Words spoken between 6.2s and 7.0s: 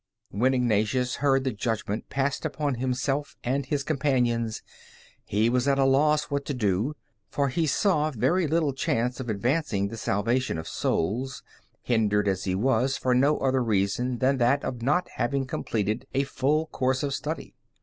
what to do,